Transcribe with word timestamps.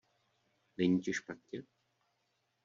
Není 0.77 0.99
ti 0.99 1.13
špatně? 1.13 1.63